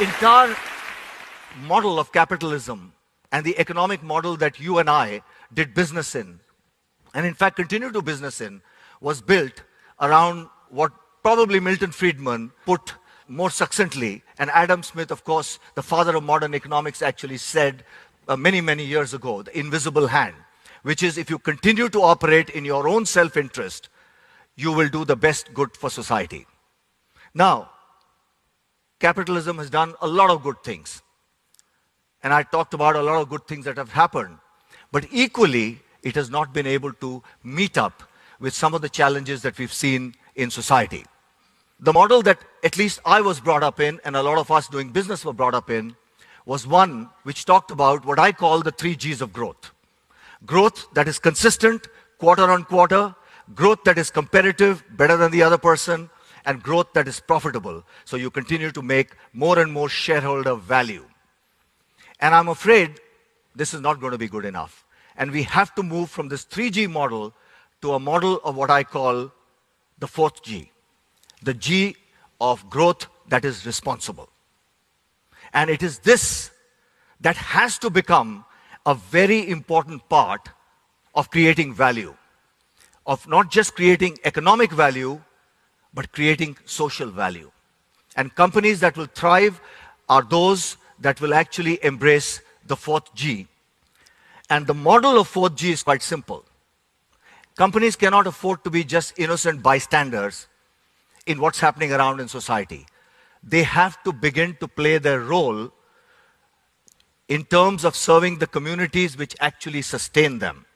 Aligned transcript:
entire 0.00 0.56
model 1.66 1.98
of 1.98 2.10
capitalism 2.10 2.92
and 3.32 3.44
the 3.44 3.58
economic 3.58 4.02
model 4.02 4.34
that 4.36 4.58
you 4.58 4.78
and 4.78 4.88
I 4.88 5.20
did 5.52 5.74
business 5.74 6.14
in, 6.14 6.40
and 7.12 7.26
in 7.26 7.34
fact 7.34 7.56
continue 7.56 7.92
to 7.92 8.00
business 8.00 8.40
in, 8.40 8.62
was 9.02 9.20
built 9.20 9.62
around 10.00 10.48
what 10.70 10.92
probably 11.22 11.60
Milton 11.60 11.90
Friedman 11.92 12.50
put 12.64 12.94
more 13.28 13.50
succinctly, 13.50 14.22
and 14.38 14.50
Adam 14.50 14.82
Smith, 14.82 15.10
of 15.10 15.22
course, 15.22 15.58
the 15.74 15.82
father 15.82 16.16
of 16.16 16.22
modern 16.22 16.54
economics, 16.54 17.02
actually 17.02 17.36
said 17.36 17.84
uh, 18.26 18.36
many, 18.36 18.60
many 18.60 18.84
years 18.84 19.12
ago 19.12 19.42
the 19.42 19.56
invisible 19.58 20.06
hand, 20.06 20.34
which 20.82 21.02
is 21.02 21.18
if 21.18 21.28
you 21.28 21.38
continue 21.38 21.90
to 21.90 22.00
operate 22.00 22.48
in 22.48 22.64
your 22.64 22.88
own 22.88 23.04
self 23.04 23.36
interest, 23.36 23.90
you 24.56 24.72
will 24.72 24.88
do 24.88 25.04
the 25.04 25.16
best 25.16 25.52
good 25.52 25.76
for 25.76 25.90
society. 25.90 26.46
Now, 27.34 27.70
capitalism 29.00 29.58
has 29.58 29.70
done 29.70 29.94
a 30.00 30.06
lot 30.06 30.30
of 30.30 30.42
good 30.42 30.62
things. 30.62 31.02
And 32.22 32.32
I 32.32 32.42
talked 32.42 32.74
about 32.74 32.96
a 32.96 33.02
lot 33.02 33.20
of 33.20 33.28
good 33.28 33.46
things 33.48 33.64
that 33.64 33.76
have 33.76 33.90
happened. 33.90 34.38
But 34.92 35.06
equally, 35.10 35.80
it 36.02 36.14
has 36.14 36.30
not 36.30 36.52
been 36.52 36.66
able 36.66 36.92
to 36.94 37.22
meet 37.42 37.78
up 37.78 38.02
with 38.38 38.54
some 38.54 38.74
of 38.74 38.82
the 38.82 38.88
challenges 38.88 39.42
that 39.42 39.58
we've 39.58 39.72
seen 39.72 40.14
in 40.34 40.50
society. 40.50 41.04
The 41.80 41.92
model 41.92 42.22
that 42.22 42.38
at 42.62 42.76
least 42.76 43.00
I 43.06 43.20
was 43.20 43.40
brought 43.40 43.62
up 43.62 43.80
in, 43.80 44.00
and 44.04 44.16
a 44.16 44.22
lot 44.22 44.38
of 44.38 44.50
us 44.50 44.68
doing 44.68 44.90
business 44.90 45.24
were 45.24 45.32
brought 45.32 45.54
up 45.54 45.70
in, 45.70 45.96
was 46.44 46.66
one 46.66 47.08
which 47.22 47.44
talked 47.44 47.70
about 47.70 48.04
what 48.04 48.18
I 48.18 48.32
call 48.32 48.60
the 48.60 48.70
three 48.70 48.96
G's 48.96 49.20
of 49.20 49.32
growth 49.32 49.72
growth 50.46 50.86
that 50.94 51.06
is 51.06 51.18
consistent, 51.18 51.86
quarter 52.18 52.50
on 52.50 52.64
quarter, 52.64 53.14
growth 53.54 53.84
that 53.84 53.98
is 53.98 54.10
competitive, 54.10 54.82
better 54.96 55.16
than 55.16 55.30
the 55.30 55.42
other 55.42 55.58
person, 55.58 56.08
and 56.44 56.62
growth 56.62 56.92
that 56.94 57.08
is 57.08 57.20
profitable. 57.20 57.84
So 58.04 58.16
you 58.16 58.30
continue 58.30 58.70
to 58.70 58.82
make 58.82 59.10
more 59.32 59.58
and 59.58 59.72
more 59.72 59.88
shareholder 59.88 60.54
value. 60.54 61.04
And 62.20 62.34
I'm 62.34 62.48
afraid 62.48 63.00
this 63.54 63.74
is 63.74 63.80
not 63.80 64.00
going 64.00 64.12
to 64.12 64.18
be 64.18 64.28
good 64.28 64.44
enough. 64.44 64.84
And 65.16 65.30
we 65.30 65.42
have 65.44 65.74
to 65.74 65.82
move 65.82 66.10
from 66.10 66.28
this 66.28 66.44
3G 66.44 66.90
model 66.90 67.34
to 67.82 67.94
a 67.94 68.00
model 68.00 68.40
of 68.44 68.56
what 68.56 68.70
I 68.70 68.84
call 68.84 69.32
the 69.98 70.06
fourth 70.06 70.42
G, 70.42 70.70
the 71.42 71.54
G 71.54 71.96
of 72.40 72.68
growth 72.70 73.06
that 73.28 73.44
is 73.44 73.66
responsible. 73.66 74.28
And 75.52 75.68
it 75.68 75.82
is 75.82 75.98
this 75.98 76.50
that 77.20 77.36
has 77.36 77.78
to 77.78 77.90
become 77.90 78.44
a 78.86 78.94
very 78.94 79.48
important 79.48 80.08
part 80.08 80.48
of 81.14 81.30
creating 81.30 81.74
value, 81.74 82.14
of 83.06 83.26
not 83.28 83.50
just 83.50 83.74
creating 83.74 84.18
economic 84.24 84.70
value, 84.70 85.20
but 85.94 86.12
creating 86.12 86.56
social 86.64 87.10
value. 87.10 87.50
And 88.16 88.34
companies 88.34 88.80
that 88.80 88.96
will 88.96 89.06
thrive 89.06 89.60
are 90.08 90.22
those 90.22 90.76
that 90.98 91.20
will 91.20 91.34
actually 91.34 91.82
embrace 91.84 92.40
the 92.66 92.76
fourth 92.76 93.14
G. 93.14 93.46
And 94.48 94.66
the 94.66 94.74
model 94.74 95.18
of 95.18 95.28
fourth 95.28 95.54
G 95.54 95.72
is 95.72 95.82
quite 95.82 96.02
simple. 96.02 96.44
Companies 97.56 97.96
cannot 97.96 98.26
afford 98.26 98.64
to 98.64 98.70
be 98.70 98.84
just 98.84 99.18
innocent 99.18 99.62
bystanders 99.62 100.46
in 101.26 101.40
what's 101.40 101.60
happening 101.60 101.92
around 101.92 102.20
in 102.20 102.28
society. 102.28 102.86
They 103.42 103.62
have 103.62 104.02
to 104.04 104.12
begin 104.12 104.56
to 104.60 104.68
play 104.68 104.98
their 104.98 105.20
role 105.20 105.70
in 107.28 107.44
terms 107.44 107.84
of 107.84 107.94
serving 107.94 108.38
the 108.38 108.46
communities 108.46 109.16
which 109.16 109.36
actually 109.40 109.82
sustain 109.82 110.38
them. 110.38 110.66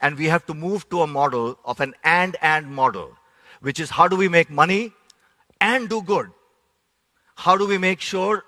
And 0.00 0.16
we 0.16 0.26
have 0.26 0.46
to 0.46 0.54
move 0.54 0.88
to 0.88 1.02
a 1.02 1.06
model 1.06 1.58
of 1.64 1.80
an 1.80 1.94
and 2.02 2.36
and 2.40 2.66
model, 2.66 3.16
which 3.62 3.80
is 3.80 3.90
how 3.90 4.06
do 4.06 4.16
we 4.16 4.28
make 4.28 4.50
money 4.50 4.92
and 5.60 5.88
do 5.88 6.02
good? 6.02 6.30
How 7.36 7.56
do 7.56 7.66
we 7.66 7.78
make 7.78 8.00
sure 8.00 8.44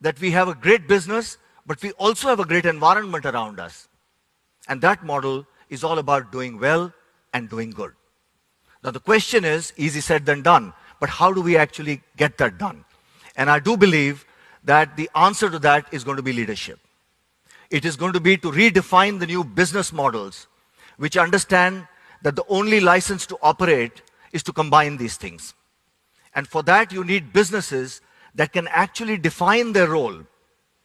that 0.00 0.18
we 0.20 0.30
have 0.30 0.48
a 0.48 0.54
great 0.54 0.88
business, 0.88 1.36
but 1.66 1.82
we 1.82 1.92
also 1.92 2.28
have 2.28 2.40
a 2.40 2.44
great 2.44 2.64
environment 2.64 3.26
around 3.26 3.60
us? 3.60 3.88
And 4.68 4.80
that 4.80 5.04
model 5.04 5.46
is 5.68 5.84
all 5.84 5.98
about 5.98 6.32
doing 6.32 6.58
well 6.58 6.92
and 7.34 7.50
doing 7.50 7.70
good. 7.70 7.92
Now, 8.84 8.90
the 8.90 9.00
question 9.00 9.44
is 9.44 9.72
easy 9.76 10.00
said 10.00 10.26
than 10.26 10.42
done, 10.42 10.72
but 11.00 11.08
how 11.08 11.32
do 11.32 11.40
we 11.40 11.56
actually 11.56 12.02
get 12.16 12.38
that 12.38 12.58
done? 12.58 12.84
And 13.36 13.50
I 13.50 13.58
do 13.58 13.76
believe 13.76 14.24
that 14.64 14.96
the 14.96 15.10
answer 15.14 15.50
to 15.50 15.58
that 15.60 15.86
is 15.92 16.04
going 16.04 16.16
to 16.16 16.22
be 16.22 16.32
leadership. 16.32 16.78
It 17.70 17.84
is 17.84 17.96
going 17.96 18.12
to 18.12 18.20
be 18.20 18.36
to 18.36 18.50
redefine 18.52 19.18
the 19.18 19.26
new 19.26 19.42
business 19.42 19.92
models, 19.92 20.46
which 20.98 21.16
understand 21.16 21.88
that 22.22 22.36
the 22.36 22.44
only 22.48 22.80
license 22.80 23.26
to 23.26 23.38
operate 23.42 24.02
is 24.32 24.42
to 24.44 24.52
combine 24.52 24.96
these 24.96 25.16
things. 25.16 25.54
And 26.34 26.48
for 26.48 26.62
that, 26.64 26.92
you 26.92 27.04
need 27.04 27.32
businesses 27.32 28.00
that 28.34 28.52
can 28.52 28.66
actually 28.68 29.18
define 29.18 29.72
their 29.72 29.88
role 29.88 30.24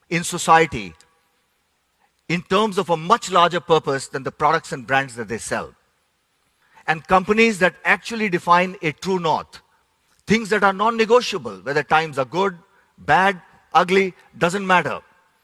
in 0.10 0.24
society 0.24 0.94
in 2.28 2.42
terms 2.42 2.78
of 2.78 2.90
a 2.90 2.98
much 2.98 3.32
larger 3.32 3.60
purpose 3.60 4.08
than 4.08 4.24
the 4.24 4.32
products 4.32 4.72
and 4.74 4.86
brands 4.86 5.16
that 5.16 5.30
they 5.30 5.38
sell. 5.38 5.74
And 6.86 7.06
companies 7.08 7.60
that 7.60 7.76
actually 7.86 8.30
define 8.30 8.76
a 8.82 8.92
true 8.92 9.20
north, 9.20 9.62
things 10.26 10.50
that 10.50 10.64
are 10.64 10.74
non 10.74 10.98
negotiable, 10.98 11.58
whether 11.58 11.84
times 11.84 12.18
are 12.18 12.26
good, 12.26 12.58
bad, 12.98 13.42
ugly, 13.74 14.14
doesn't 14.38 14.66
matter. 14.66 15.02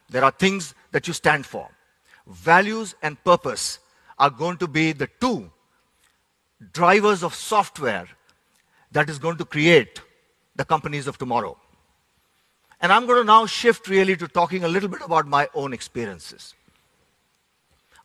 There 0.10 0.24
are 0.24 0.32
things 0.32 0.74
that 0.92 1.08
you 1.08 1.14
stand 1.14 1.46
for. 1.46 1.70
Values 2.28 2.96
and 3.02 3.22
purpose 3.24 3.80
are 4.18 4.30
going 4.30 4.58
to 4.58 4.68
be 4.68 4.94
the 4.94 5.10
two 5.20 5.52
drivers 6.72 7.24
of 7.24 7.34
software 7.34 8.08
that 8.92 9.10
is 9.10 9.18
going 9.20 9.38
to 9.38 9.46
create 9.46 10.02
the 10.56 10.66
companies 10.66 11.08
of 11.08 11.18
tomorrow. 11.18 11.58
And 12.80 12.92
I'm 12.92 13.06
going 13.06 13.20
to 13.20 13.24
now 13.24 13.46
shift 13.46 13.88
really 13.88 14.16
to 14.18 14.28
talking 14.28 14.64
a 14.64 14.68
little 14.68 14.90
bit 14.90 15.02
about 15.02 15.28
my 15.28 15.48
own 15.54 15.74
experiences. 15.74 16.54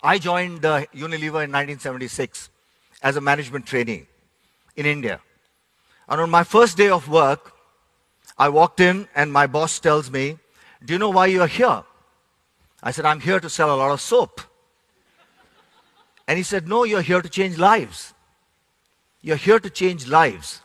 I 0.02 0.18
joined 0.18 0.64
uh, 0.64 0.86
Unilever 0.94 1.42
in 1.44 1.50
1976 1.50 2.50
as 3.02 3.16
a 3.16 3.20
management 3.20 3.66
trainee 3.66 4.06
in 4.76 4.86
India. 4.86 5.20
And 6.08 6.20
on 6.20 6.30
my 6.30 6.44
first 6.44 6.76
day 6.76 6.88
of 6.88 7.08
work, 7.08 7.52
I 8.38 8.48
walked 8.48 8.80
in 8.80 9.08
and 9.14 9.32
my 9.32 9.46
boss 9.46 9.80
tells 9.80 10.10
me, 10.10 10.38
Do 10.84 10.92
you 10.92 10.98
know 10.98 11.10
why 11.10 11.26
you're 11.26 11.48
here? 11.48 11.82
I 12.82 12.92
said, 12.92 13.04
I'm 13.04 13.20
here 13.20 13.40
to 13.40 13.50
sell 13.50 13.74
a 13.74 13.76
lot 13.76 13.90
of 13.90 14.00
soap. 14.00 14.40
And 16.28 16.36
he 16.36 16.44
said, 16.44 16.68
No, 16.68 16.84
you're 16.84 17.02
here 17.02 17.20
to 17.20 17.28
change 17.28 17.58
lives. 17.58 18.14
You're 19.20 19.36
here 19.36 19.58
to 19.58 19.70
change 19.70 20.06
lives. 20.06 20.60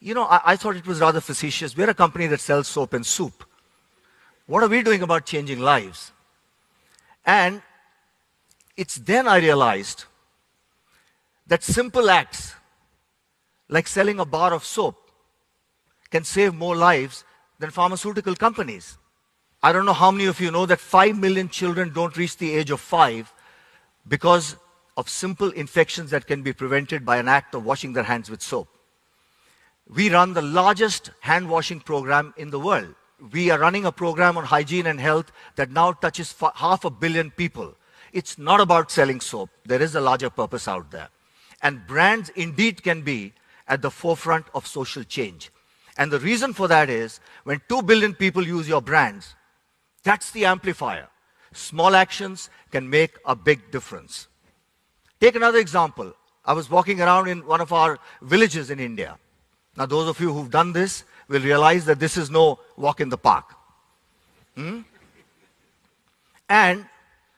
You 0.00 0.14
know, 0.14 0.24
I, 0.24 0.40
I 0.44 0.56
thought 0.56 0.76
it 0.76 0.86
was 0.86 1.00
rather 1.00 1.20
facetious. 1.20 1.76
We're 1.76 1.90
a 1.90 1.94
company 1.94 2.26
that 2.26 2.40
sells 2.40 2.68
soap 2.68 2.94
and 2.94 3.06
soup. 3.06 3.44
What 4.46 4.62
are 4.62 4.68
we 4.68 4.82
doing 4.82 5.02
about 5.02 5.26
changing 5.26 5.60
lives? 5.60 6.12
And 7.24 7.62
it's 8.76 8.96
then 8.96 9.28
I 9.28 9.38
realized 9.38 10.04
that 11.46 11.62
simple 11.62 12.10
acts, 12.10 12.54
like 13.68 13.86
selling 13.86 14.18
a 14.18 14.24
bar 14.24 14.52
of 14.52 14.64
soap, 14.64 14.96
can 16.10 16.24
save 16.24 16.54
more 16.54 16.76
lives 16.76 17.24
than 17.58 17.70
pharmaceutical 17.70 18.34
companies. 18.34 18.98
I 19.62 19.72
don't 19.72 19.86
know 19.86 19.92
how 19.92 20.10
many 20.10 20.26
of 20.26 20.40
you 20.40 20.50
know 20.50 20.66
that 20.66 20.80
5 20.80 21.16
million 21.18 21.48
children 21.48 21.92
don't 21.92 22.16
reach 22.16 22.36
the 22.36 22.52
age 22.54 22.70
of 22.70 22.80
5 22.80 23.32
because 24.08 24.56
of 24.96 25.08
simple 25.08 25.50
infections 25.50 26.10
that 26.10 26.26
can 26.26 26.42
be 26.42 26.52
prevented 26.52 27.04
by 27.04 27.16
an 27.16 27.28
act 27.28 27.54
of 27.54 27.64
washing 27.64 27.92
their 27.92 28.04
hands 28.04 28.30
with 28.30 28.42
soap. 28.42 28.68
We 29.88 30.10
run 30.10 30.32
the 30.32 30.42
largest 30.42 31.10
hand 31.20 31.48
washing 31.48 31.80
program 31.80 32.34
in 32.36 32.50
the 32.50 32.58
world. 32.58 32.94
We 33.32 33.50
are 33.50 33.58
running 33.58 33.84
a 33.84 33.92
program 33.92 34.36
on 34.36 34.44
hygiene 34.44 34.86
and 34.86 35.00
health 35.00 35.32
that 35.56 35.70
now 35.70 35.92
touches 35.92 36.34
half 36.54 36.84
a 36.84 36.90
billion 36.90 37.30
people. 37.30 37.74
It's 38.12 38.38
not 38.38 38.60
about 38.60 38.90
selling 38.90 39.20
soap, 39.20 39.50
there 39.64 39.80
is 39.80 39.94
a 39.94 40.00
larger 40.00 40.30
purpose 40.30 40.68
out 40.68 40.90
there. 40.90 41.08
And 41.62 41.86
brands 41.86 42.30
indeed 42.30 42.82
can 42.82 43.02
be 43.02 43.32
at 43.68 43.80
the 43.80 43.90
forefront 43.90 44.46
of 44.54 44.66
social 44.66 45.04
change. 45.04 45.50
And 45.96 46.10
the 46.10 46.18
reason 46.18 46.52
for 46.52 46.68
that 46.68 46.90
is 46.90 47.20
when 47.44 47.60
2 47.68 47.82
billion 47.82 48.14
people 48.14 48.46
use 48.46 48.68
your 48.68 48.82
brands, 48.82 49.34
that's 50.02 50.30
the 50.32 50.44
amplifier. 50.46 51.08
Small 51.52 51.94
actions 51.94 52.50
can 52.70 52.88
make 52.88 53.18
a 53.24 53.36
big 53.36 53.70
difference. 53.70 54.28
Take 55.22 55.36
another 55.36 55.58
example. 55.58 56.12
I 56.44 56.52
was 56.52 56.68
walking 56.68 57.00
around 57.00 57.28
in 57.28 57.46
one 57.46 57.60
of 57.60 57.72
our 57.72 58.00
villages 58.22 58.70
in 58.70 58.80
India. 58.80 59.18
Now, 59.76 59.86
those 59.86 60.08
of 60.08 60.18
you 60.18 60.32
who've 60.34 60.50
done 60.50 60.72
this 60.72 61.04
will 61.28 61.40
realize 61.40 61.84
that 61.84 62.00
this 62.00 62.16
is 62.16 62.28
no 62.28 62.58
walk 62.76 63.00
in 63.00 63.08
the 63.08 63.16
park. 63.16 63.54
Hmm? 64.56 64.80
And 66.48 66.86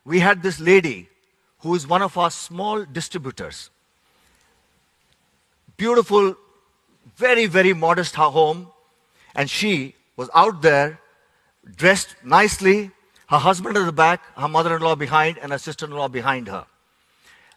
we 0.06 0.18
had 0.18 0.42
this 0.42 0.60
lady 0.60 1.10
who 1.58 1.74
is 1.74 1.86
one 1.86 2.00
of 2.00 2.16
our 2.16 2.30
small 2.30 2.86
distributors. 2.86 3.68
Beautiful, 5.76 6.36
very, 7.16 7.44
very 7.44 7.74
modest 7.74 8.14
home. 8.14 8.68
And 9.34 9.50
she 9.50 9.94
was 10.16 10.30
out 10.34 10.62
there, 10.62 11.00
dressed 11.76 12.16
nicely, 12.24 12.92
her 13.26 13.36
husband 13.36 13.76
at 13.76 13.84
the 13.84 13.92
back, 13.92 14.22
her 14.38 14.48
mother 14.48 14.74
in 14.74 14.80
law 14.80 14.94
behind, 14.94 15.36
and 15.36 15.52
her 15.52 15.58
sister 15.58 15.84
in 15.84 15.90
law 15.92 16.08
behind 16.08 16.48
her. 16.48 16.64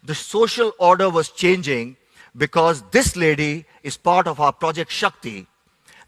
The 0.03 0.15
social 0.15 0.73
order 0.79 1.09
was 1.09 1.29
changing 1.29 1.97
because 2.35 2.83
this 2.91 3.15
lady 3.15 3.65
is 3.83 3.97
part 3.97 4.27
of 4.27 4.39
our 4.39 4.53
Project 4.53 4.91
Shakti 4.91 5.47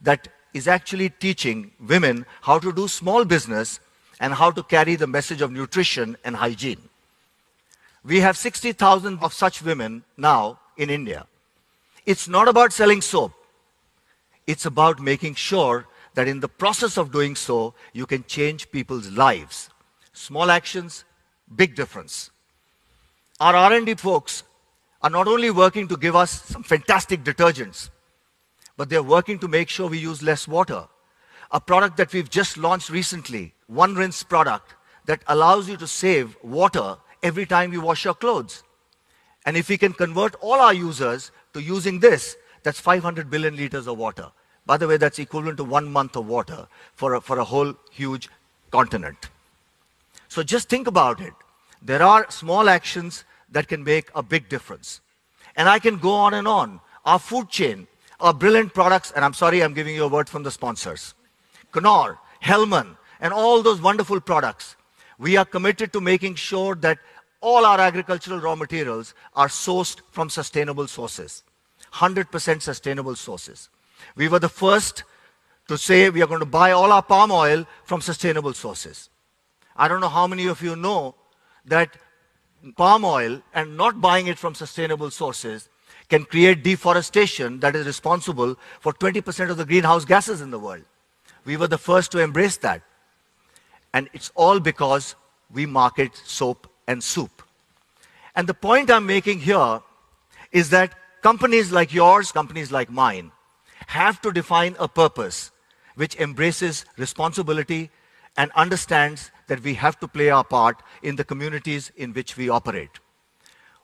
that 0.02 0.28
is 0.54 0.68
actually 0.68 1.10
teaching 1.10 1.72
women 1.80 2.26
how 2.42 2.60
to 2.60 2.72
do 2.72 2.88
small 2.88 3.26
business 3.26 3.80
and 4.20 4.34
how 4.34 4.52
to 4.52 4.64
carry 4.64 4.96
the 4.96 5.08
message 5.08 5.42
of 5.42 5.52
nutrition 5.52 6.18
and 6.24 6.36
hygiene. 6.36 6.90
We 8.04 8.20
have 8.22 8.38
60,000 8.38 9.20
of 9.20 9.34
such 9.34 9.62
women 9.62 10.04
now 10.18 10.60
in 10.78 10.90
India. 10.90 11.26
It's 12.06 12.28
not 12.28 12.48
about 12.48 12.74
selling 12.74 13.02
soap. 13.02 13.34
It's 14.48 14.66
about 14.66 15.00
making 15.00 15.36
sure 15.36 15.88
that 16.16 16.28
in 16.28 16.40
the 16.40 16.50
process 16.50 16.98
of 16.98 17.12
doing 17.12 17.36
so, 17.36 17.74
you 17.94 18.06
can 18.06 18.24
change 18.24 18.72
people's 18.72 19.10
lives. 19.12 19.70
Small 20.14 20.50
actions, 20.50 21.06
big 21.56 21.76
difference. 21.76 22.32
Our 23.40 23.56
R&D 23.56 23.96
folks 23.96 24.44
are 25.02 25.10
not 25.10 25.26
only 25.26 25.50
working 25.50 25.88
to 25.88 25.96
give 25.96 26.14
us 26.14 26.44
some 26.44 26.62
fantastic 26.62 27.24
detergents, 27.24 27.90
but 28.76 28.90
they're 28.90 29.02
working 29.02 29.40
to 29.40 29.48
make 29.48 29.70
sure 29.70 29.88
we 29.88 29.98
use 29.98 30.22
less 30.22 30.46
water. 30.46 30.86
A 31.52 31.62
product 31.62 31.96
that 31.98 32.12
we've 32.12 32.30
just 32.30 32.58
launched 32.58 32.90
recently, 32.90 33.54
one 33.68 33.96
rinse 33.96 34.24
product 34.24 34.76
that 35.06 35.24
allows 35.28 35.70
you 35.70 35.78
to 35.78 35.88
save 35.88 36.36
water 36.44 36.98
every 37.24 37.46
time 37.46 37.72
you 37.72 37.80
wash 37.80 38.04
your 38.04 38.14
clothes. 38.14 38.64
And 39.46 39.56
if 39.56 39.70
we 39.70 39.78
can 39.78 39.94
convert 39.94 40.36
all 40.42 40.60
our 40.60 40.74
users 40.74 41.32
to 41.54 41.62
using 41.62 42.00
this, 42.00 42.36
that's 42.64 42.82
500 42.82 43.30
billion 43.30 43.56
liters 43.56 43.88
of 43.88 43.98
water. 43.98 44.32
By 44.66 44.76
the 44.76 44.88
way, 44.88 44.98
that's 44.98 45.18
equivalent 45.18 45.58
to 45.58 45.64
one 45.64 45.90
month 45.90 46.18
of 46.18 46.28
water 46.28 46.68
for 46.94 47.14
a, 47.16 47.22
for 47.22 47.40
a 47.40 47.46
whole 47.46 47.74
huge 47.90 48.30
continent. 48.70 49.30
So 50.28 50.44
just 50.44 50.68
think 50.68 50.88
about 50.88 51.22
it. 51.22 51.34
There 51.82 52.04
are 52.04 52.30
small 52.30 52.68
actions 52.68 53.24
that 53.52 53.68
can 53.68 53.84
make 53.84 54.10
a 54.16 54.24
big 54.24 54.50
difference. 54.50 55.02
And 55.56 55.68
I 55.68 55.80
can 55.80 55.98
go 55.98 56.12
on 56.12 56.34
and 56.34 56.48
on. 56.48 56.80
Our 57.06 57.20
food 57.20 57.50
chain, 57.50 57.88
our 58.20 58.34
brilliant 58.34 58.74
products, 58.74 59.12
and 59.16 59.24
I'm 59.26 59.34
sorry 59.34 59.62
I'm 59.62 59.74
giving 59.74 59.96
you 59.96 60.04
a 60.04 60.08
word 60.08 60.30
from 60.30 60.44
the 60.44 60.52
sponsors. 60.52 61.14
Knorr, 61.74 62.20
Hellmann, 62.44 62.98
and 63.20 63.34
all 63.34 63.62
those 63.62 63.82
wonderful 63.82 64.20
products. 64.22 64.76
We 65.18 65.38
are 65.38 65.46
committed 65.46 65.92
to 65.94 66.02
making 66.02 66.36
sure 66.36 66.76
that 66.76 67.00
all 67.42 67.66
our 67.66 67.80
agricultural 67.80 68.40
raw 68.40 68.56
materials 68.56 69.14
are 69.34 69.48
sourced 69.48 70.00
from 70.12 70.30
sustainable 70.30 70.88
sources, 70.88 71.44
100% 71.94 72.62
sustainable 72.62 73.16
sources. 73.16 73.70
We 74.16 74.28
were 74.28 74.40
the 74.40 74.50
first 74.50 75.04
to 75.68 75.78
say 75.78 76.10
we 76.10 76.22
are 76.22 76.28
going 76.28 76.40
to 76.40 76.46
buy 76.46 76.72
all 76.72 76.92
our 76.92 77.04
palm 77.04 77.32
oil 77.32 77.66
from 77.86 78.02
sustainable 78.02 78.54
sources. 78.54 79.10
I 79.76 79.88
don't 79.88 80.02
know 80.02 80.10
how 80.10 80.28
many 80.28 80.48
of 80.48 80.62
you 80.62 80.76
know 80.76 81.16
that 81.66 81.96
palm 82.76 83.06
oil 83.06 83.42
and 83.54 83.78
not 83.78 84.02
buying 84.02 84.28
it 84.28 84.38
from 84.38 84.56
sustainable 84.56 85.12
sources 85.12 85.70
can 86.10 86.26
create 86.26 86.64
deforestation 86.64 87.60
that 87.60 87.76
is 87.76 87.86
responsible 87.86 88.58
for 88.80 88.94
20% 88.94 89.50
of 89.50 89.58
the 89.58 89.66
greenhouse 89.66 90.06
gases 90.06 90.42
in 90.42 90.52
the 90.52 90.60
world. 90.60 90.84
We 91.46 91.58
were 91.58 91.68
the 91.68 91.78
first 91.78 92.12
to 92.12 92.20
embrace 92.20 92.58
that. 92.58 92.82
And 93.94 94.10
it's 94.14 94.32
all 94.36 94.60
because 94.60 95.16
we 95.52 95.66
market 95.66 96.16
soap 96.26 96.68
and 96.88 97.04
soup. 97.04 97.44
And 98.36 98.48
the 98.48 98.54
point 98.54 98.92
I'm 98.92 99.06
making 99.06 99.40
here 99.40 99.82
is 100.52 100.70
that 100.70 100.94
companies 101.22 101.72
like 101.72 101.94
yours, 101.94 102.32
companies 102.32 102.72
like 102.72 102.90
mine, 102.90 103.32
have 103.88 104.22
to 104.22 104.32
define 104.32 104.76
a 104.80 104.88
purpose 104.88 105.52
which 105.96 106.16
embraces 106.18 106.86
responsibility 106.98 107.90
and 108.38 108.52
understands 108.56 109.32
that 109.50 109.62
we 109.62 109.74
have 109.74 110.00
to 110.00 110.08
play 110.08 110.30
our 110.30 110.44
part 110.44 110.82
in 111.04 111.16
the 111.16 111.24
communities 111.24 111.92
in 111.98 112.14
which 112.14 112.38
we 112.38 112.50
operate. 112.50 113.00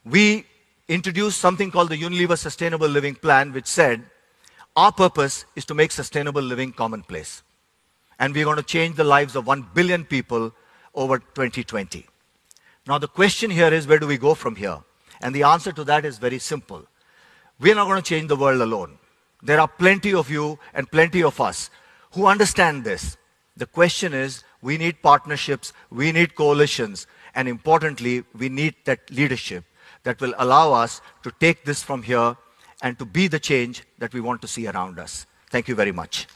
We 0.05 0.45
introduced 0.87 1.39
something 1.39 1.71
called 1.71 1.89
the 1.89 2.01
Unilever 2.01 2.37
Sustainable 2.37 2.87
Living 2.87 3.15
Plan, 3.15 3.51
which 3.51 3.65
said 3.67 4.05
our 4.75 4.91
purpose 4.91 5.45
is 5.55 5.65
to 5.65 5.73
make 5.73 5.91
sustainable 5.91 6.41
living 6.41 6.71
commonplace. 6.71 7.43
And 8.19 8.33
we're 8.33 8.45
going 8.45 8.57
to 8.57 8.63
change 8.63 8.95
the 8.95 9.03
lives 9.03 9.35
of 9.35 9.47
1 9.47 9.69
billion 9.73 10.05
people 10.05 10.53
over 10.93 11.17
2020. 11.19 12.05
Now, 12.87 12.97
the 12.97 13.07
question 13.07 13.49
here 13.49 13.73
is 13.73 13.87
where 13.87 13.99
do 13.99 14.07
we 14.07 14.17
go 14.17 14.35
from 14.35 14.55
here? 14.55 14.79
And 15.21 15.33
the 15.33 15.43
answer 15.43 15.71
to 15.71 15.83
that 15.85 16.05
is 16.05 16.17
very 16.17 16.39
simple. 16.39 16.85
We're 17.59 17.75
not 17.75 17.85
going 17.85 18.01
to 18.01 18.07
change 18.07 18.27
the 18.27 18.35
world 18.35 18.61
alone. 18.61 18.99
There 19.41 19.59
are 19.59 19.67
plenty 19.67 20.13
of 20.13 20.29
you 20.29 20.59
and 20.73 20.89
plenty 20.89 21.23
of 21.23 21.39
us 21.41 21.69
who 22.11 22.27
understand 22.27 22.83
this. 22.83 23.17
The 23.57 23.65
question 23.65 24.13
is 24.13 24.43
we 24.61 24.77
need 24.77 25.01
partnerships, 25.01 25.73
we 25.89 26.11
need 26.11 26.35
coalitions, 26.35 27.07
and 27.35 27.47
importantly, 27.47 28.23
we 28.37 28.49
need 28.49 28.75
that 28.85 29.09
leadership 29.09 29.63
that 30.03 30.19
will 30.21 30.33
allow 30.37 30.73
us 30.73 31.01
to 31.23 31.31
take 31.39 31.65
this 31.65 31.81
from 31.81 32.03
here 32.03 32.35
and 32.81 32.99
to 32.99 33.05
be 33.05 33.27
the 33.27 33.39
change 33.39 33.83
that 33.97 34.13
we 34.13 34.21
want 34.21 34.41
to 34.41 34.47
see 34.47 34.67
around 34.67 34.99
us. 34.99 35.25
Thank 35.49 35.67
you 35.67 35.75
very 35.75 35.91
much. 35.91 36.27